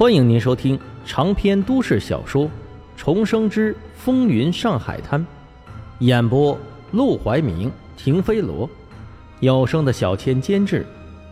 [0.00, 2.46] 欢迎您收听长篇都市小说
[2.96, 5.20] 《重生之风云上海滩》，
[5.98, 6.58] 演播：
[6.92, 8.66] 陆怀明、停飞罗，
[9.40, 10.86] 有声的小千监制，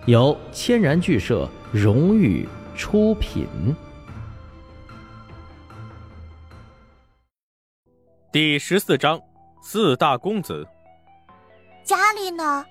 [0.04, 2.46] 由千然剧社荣誉
[2.76, 3.46] 出品。
[8.30, 9.19] 第十四章：
[9.62, 10.69] 四大公子。
[11.82, 12.66] 家里呢？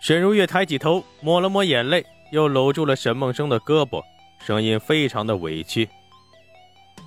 [0.00, 4.00] 沈如月抬起头，抹了抹眼泪，又搂住了沈梦生的胳膊，
[4.38, 5.88] 声音非常的委屈：“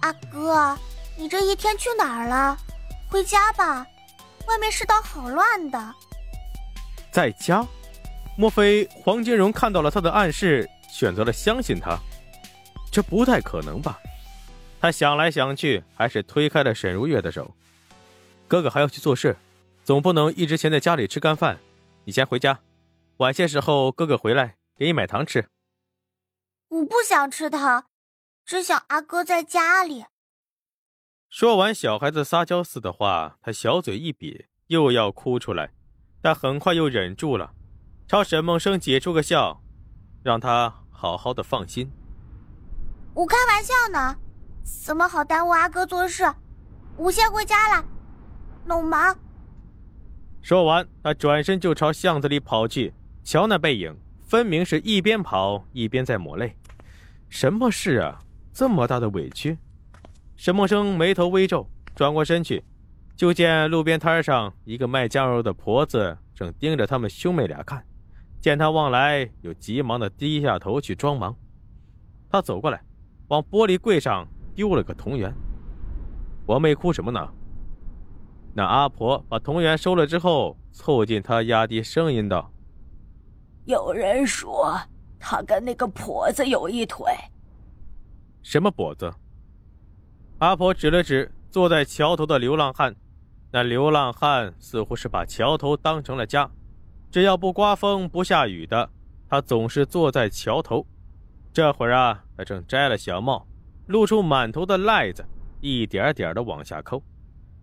[0.01, 0.77] 阿哥，
[1.17, 2.57] 你这一天去哪儿了？
[3.09, 3.85] 回家吧，
[4.47, 5.93] 外面世道好乱的。”
[7.11, 7.65] 在家？
[8.37, 11.97] 莫非黄金荣看到了他的暗示，选择了相信他？
[12.91, 13.99] 这不太可能吧？
[14.79, 17.51] 他想来想去，还是推开了沈如月的手
[18.47, 19.35] ：“哥哥还要去做事，
[19.83, 21.57] 总不能一直闲在家里吃干饭。
[22.03, 22.59] 你先回家。”
[23.17, 25.47] 晚些时候，哥哥回来给你买糖吃。
[26.69, 27.85] 我不想吃糖，
[28.45, 30.05] 只想阿哥在家里。
[31.29, 35.71] 说完小孩子撒娇似的话，他小嘴一瘪，又要哭出来，
[36.21, 37.53] 但很快又忍住了，
[38.07, 39.61] 朝沈梦生解出个笑，
[40.21, 41.89] 让他好好的放心。
[43.13, 44.17] 我开玩笑呢，
[44.85, 46.23] 怎么好耽误阿哥做事？
[46.97, 47.85] 我先回家了，
[48.65, 49.17] 弄忙。
[50.41, 52.93] 说完，他转身就朝巷子里跑去。
[53.23, 53.93] 瞧那背影，
[54.27, 56.53] 分明是一边跑一边在抹泪。
[57.29, 58.21] 什么事啊？
[58.51, 59.57] 这么大的委屈？
[60.35, 62.61] 沈梦生眉头微皱，转过身去，
[63.15, 67.81] 就见路边摊上一个卖酱肉的婆子正盯着他们兄妹俩看。
[68.41, 71.33] 见他望来，又急忙的低下头去装忙。
[72.29, 72.81] 他走过来，
[73.29, 75.33] 往玻璃柜上丢了个铜元。
[76.45, 77.29] 我妹哭什么呢？
[78.53, 82.51] 那阿婆把铜元收了之后，凑近他，压低声音道。
[83.67, 84.79] 有人说
[85.19, 87.05] 他跟那个婆子有一腿。
[88.41, 89.13] 什么婆子？
[90.37, 92.95] 阿婆指了指坐在桥头的流浪汉。
[93.51, 96.49] 那流浪汉似乎是把桥头当成了家，
[97.11, 98.89] 只要不刮风不下雨的，
[99.29, 100.85] 他总是坐在桥头。
[101.51, 103.45] 这会儿啊，他正摘了小帽，
[103.87, 105.25] 露出满头的癞子，
[105.59, 107.03] 一点点的往下抠。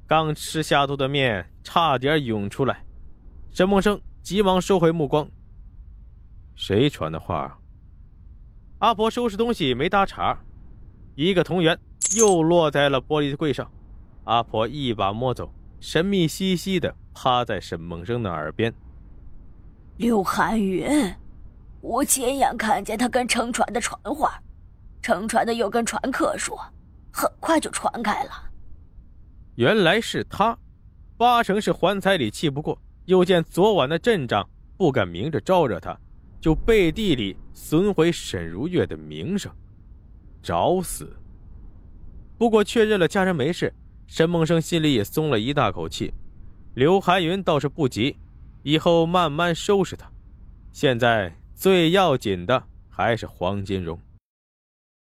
[0.06, 2.84] 刚吃下肚的面差点涌出来。
[3.52, 5.26] 沈梦生急忙收回目光。
[6.54, 7.58] 谁传的话？
[8.78, 10.36] 阿婆收拾东西没搭茬，
[11.14, 11.78] 一个铜元
[12.16, 13.70] 又落在了玻璃柜上。
[14.24, 18.72] 阿婆一把摸走，神秘兮兮的趴在沈梦生的耳边
[19.98, 21.14] ：“刘寒云，
[21.80, 24.38] 我亲眼看见他跟乘船的传话，
[25.02, 26.58] 乘船的又跟船客说，
[27.12, 28.30] 很快就传开了。
[29.56, 30.58] 原来是他，
[31.16, 35.98] 八成是还彩礼气不过，又见昨晚的阵仗，不敢明着招惹他。”
[36.44, 39.50] 就背地里损毁沈如月的名声，
[40.42, 41.16] 找死。
[42.36, 43.72] 不过确认了家人没事，
[44.06, 46.12] 沈梦生心里也松了一大口气。
[46.74, 48.18] 刘寒云倒是不急，
[48.62, 50.12] 以后慢慢收拾他。
[50.70, 53.98] 现在最要紧的还是黄金荣。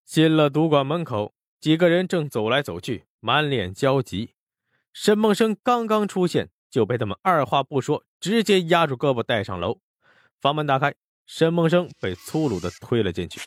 [0.04, 4.34] 新乐赌馆门口，几个人正走来走去，满脸焦急。
[4.92, 9.80] 沈梦生刚刚出现，就被他们二话不说，直接压住胳膊带上楼。
[10.40, 10.94] 房门打开。
[11.26, 13.40] 沈梦生被粗鲁的推了进去。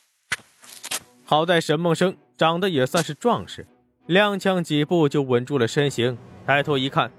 [1.23, 3.67] 好在沈梦生长得也算是壮实，
[4.07, 6.17] 踉跄几步就稳住了身形。
[6.45, 7.11] 抬头一看，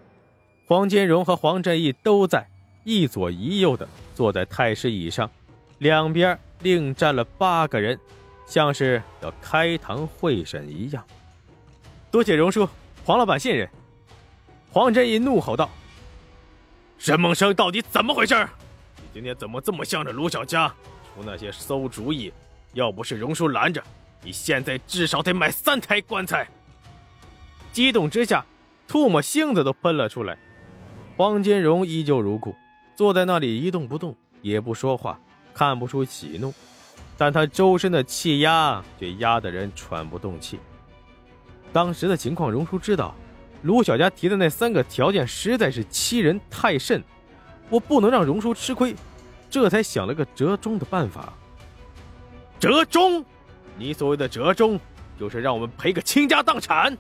[0.67, 2.49] 黄金荣和黄振义都在，
[2.85, 5.31] 一左一右的坐在太师椅上，
[5.79, 7.99] 两边另站了八个人，
[8.47, 11.05] 像是要开堂会审一样。
[12.11, 12.67] 多谢荣叔、
[13.05, 13.69] 黄老板信任。
[14.71, 15.71] 黄振义怒吼道
[16.99, 18.49] ：“沈梦生到底怎么回事？”
[19.19, 22.33] 今天怎么这么向着卢小佳出那些馊主意？
[22.73, 23.83] 要不是荣叔拦着，
[24.23, 26.47] 你现在至少得买三台棺材。
[27.73, 28.47] 激动之下，
[28.87, 30.39] 唾沫星子都喷了出来。
[31.17, 32.55] 黄金荣依旧如故，
[32.95, 35.19] 坐在那里一动不动，也不说话，
[35.53, 36.55] 看不出喜怒，
[37.17, 40.61] 但他周身的气压却压得人喘不动气。
[41.73, 43.13] 当时的情况，荣叔知道，
[43.63, 47.03] 卢小佳提的那三个条件实在是欺人太甚。
[47.71, 48.97] 我不能让荣叔吃亏，
[49.51, 51.33] 这才想了个折中的办法。
[52.59, 53.25] 折中？
[53.77, 54.79] 你所谓的折中，
[55.19, 56.97] 就是让我们赔个倾家荡产？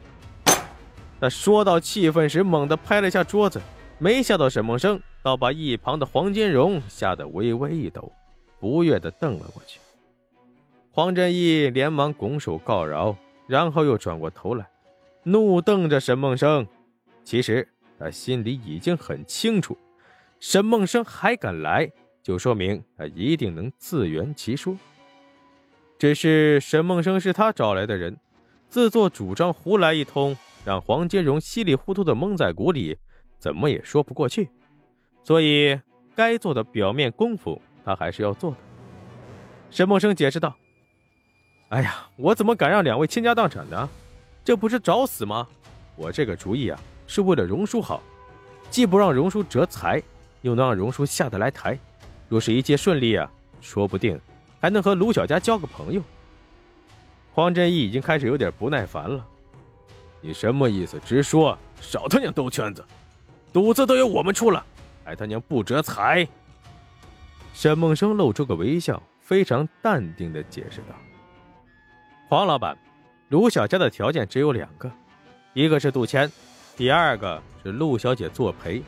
[1.21, 3.61] 他说到气愤时，猛地拍了下桌子，
[3.99, 8.13] 没吓到沈梦生，倒把一旁的黄金荣吓得微微一抖，
[8.61, 9.81] 不悦地瞪了过去。
[10.93, 13.17] 黄振义连忙拱手告饶，
[13.49, 14.69] 然后又转过头来，
[15.25, 16.67] 怒瞪着沈梦生。
[17.25, 17.69] 其实
[17.99, 19.77] 他心里已经很清楚。
[20.39, 21.91] 沈梦生还敢来，
[22.29, 24.77] 就说明他一定能自圆其说。
[25.99, 28.19] 只是沈梦生是他找来的人，
[28.69, 32.99] 自作主张胡来一通，让黄金荣稀里糊涂的蒙在鼓里，
[33.39, 34.51] 怎么也说不过去。
[35.25, 35.81] 所以
[36.15, 38.59] 该做的表面功夫，他还是要做的。
[39.71, 40.55] 沈梦生解释道
[41.71, 43.89] ：“哎呀，我怎么敢让两位倾家荡产呢？
[44.45, 45.49] 这不是找死吗？
[45.97, 48.03] 我这个主意啊，是为了荣叔好，
[48.69, 50.03] 既不让荣叔折财，
[50.43, 51.79] 又能让荣叔下得来台。
[52.29, 53.31] 若是一切顺利啊，
[53.61, 54.21] 说不定……”
[54.61, 56.03] 还能和卢小佳交个朋友。
[57.33, 59.25] 黄振义已经开始有点不耐烦了，
[60.21, 60.99] 你什么意思？
[61.07, 62.85] 直说，少他娘兜圈子，
[63.53, 64.67] 赌资都由我们出了，
[65.05, 66.27] 还他娘不折财。
[67.55, 70.97] 沈梦生露出个微笑，非常淡定的解释道
[72.29, 72.77] ：“黄老板，
[73.29, 74.91] 卢小佳的条件只有两个，
[75.55, 76.29] 一个是赌钱，
[76.77, 78.83] 第二个是陆小姐作陪。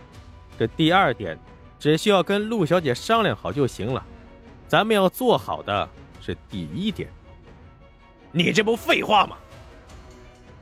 [0.58, 1.38] 这第二点，
[1.80, 4.06] 只需要跟陆小姐商量好就行了。”
[4.68, 5.88] 咱们要做好的
[6.20, 7.10] 是第一点。
[8.30, 9.36] 你这不废话吗？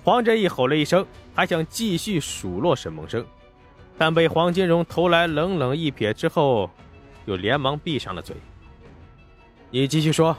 [0.03, 1.05] 黄振义吼了一声，
[1.35, 3.23] 还想继续数落沈梦生，
[3.99, 6.71] 但被黄金荣投来冷冷一瞥之后，
[7.27, 8.35] 又连忙闭上了嘴。
[9.71, 10.35] 你继续说。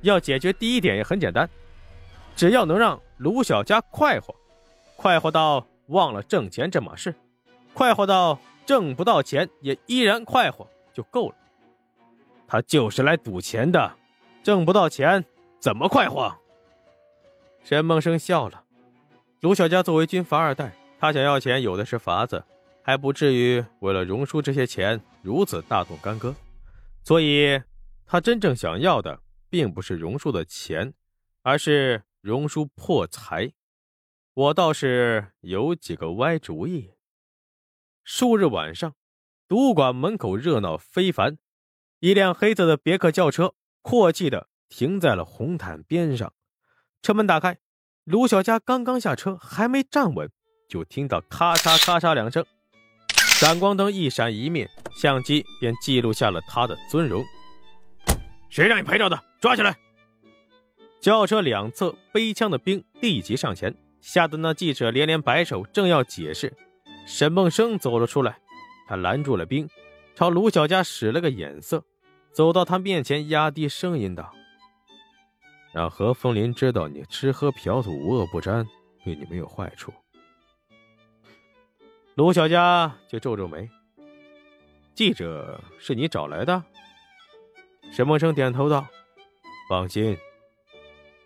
[0.00, 1.48] 要解决第一点也很简单，
[2.34, 4.34] 只要能让卢小佳快活，
[4.96, 7.14] 快活到忘了挣钱这码事，
[7.72, 8.36] 快活到
[8.66, 11.36] 挣不到钱也依然快活就够了。
[12.46, 13.96] 他就是来赌钱的，
[14.42, 15.24] 挣不到钱
[15.58, 16.36] 怎么快活？
[17.64, 18.64] 沈梦生笑了。
[19.40, 22.44] 卢小佳作为军阀二代，他想要钱有的是法子，
[22.82, 26.34] 还不至于为了荣叔这些钱如此大动干戈。
[27.02, 27.60] 所以，
[28.06, 30.92] 他真正想要的并不是荣叔的钱，
[31.42, 33.52] 而是荣叔破财。
[34.34, 36.90] 我倒是有几个歪主意。
[38.04, 38.94] 数日晚上，
[39.46, 41.38] 赌馆门口热闹非凡。
[42.00, 46.32] 一辆黑色的别克轿车阔气的停在了红毯边上，
[47.00, 47.58] 车门打开，
[48.04, 50.28] 卢小佳刚刚下车，还没站稳，
[50.68, 52.44] 就听到咔嚓咔嚓两声，
[53.16, 54.68] 闪光灯一闪一灭，
[55.00, 57.24] 相机便记录下了他的尊容。
[58.50, 59.22] 谁让你拍照的？
[59.40, 59.78] 抓起来！
[61.00, 66.52] 轿车两侧背枪的兵立即上前，吓得那记者连连摆手，正要解释，
[67.06, 68.38] 沈梦生走了出来，
[68.86, 69.68] 他拦住了兵，
[70.14, 71.84] 朝卢小佳使了个眼色。
[72.32, 74.32] 走到他面前，压低声音道
[75.74, 78.66] ：“让何风林知道你吃喝嫖赌无恶不沾，
[79.04, 79.92] 对你没有坏处。”
[82.16, 83.68] 卢小佳就皱皱眉
[84.94, 86.64] ：“记者是你找来的？”
[87.92, 88.86] 沈梦生点头道
[89.68, 90.16] ：“放心，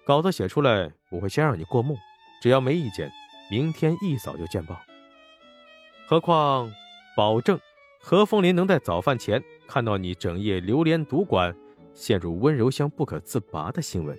[0.04, 1.96] 稿子写出来，我会先让你过目，
[2.42, 3.12] 只要没意见，
[3.48, 4.76] 明天一早就见报。
[6.06, 6.72] 何况，
[7.16, 7.58] 保证
[8.00, 11.52] 何风林能在早饭前。”看到你整夜流连赌馆，
[11.92, 14.16] 陷入温柔乡不可自拔的新闻，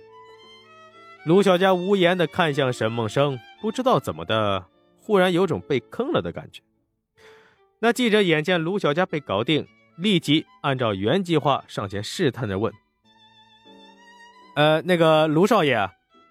[1.24, 4.66] 卢小佳无言的看向沈梦生，不知道怎么的，
[5.00, 6.60] 忽然有种被坑了的感觉。
[7.78, 12.70] 那记者眼见卢小佳被搞定，立即按照原计划上前试探着问
[14.54, 15.90] ：“呃，那个卢少爷，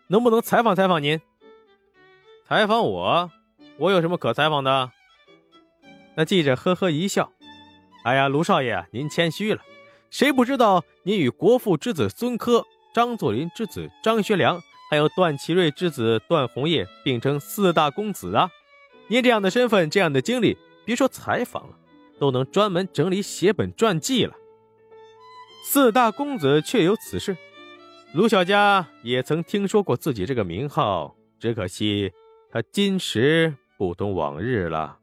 [0.10, 1.19] 能不能采访采访您？
[2.48, 3.31] 采访我？
[3.80, 4.92] 我有什么可采访的？”
[6.18, 7.31] 那记者呵呵一笑。
[8.04, 9.62] 哎呀，卢少爷，您谦虚了。
[10.10, 14.60] 谁不知道您与国父之子孙科、张作霖之子张学良，
[14.90, 18.50] 还有段祺瑞之子段宏业并称四大公子啊？
[19.10, 21.77] 您这样的身份，这样的经历，别说采访了，
[22.18, 24.34] 都能专门整理写本传记了。
[25.63, 27.38] 四大公子确有此事，
[28.13, 32.12] 卢小佳也曾听说过自己这个名号，只可惜
[32.51, 34.98] 他今时不懂往日了。